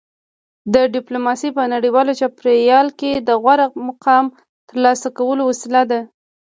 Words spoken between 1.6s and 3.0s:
نړیوال چاپیریال